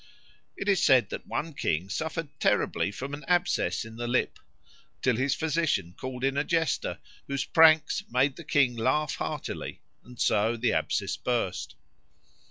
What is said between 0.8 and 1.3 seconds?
said that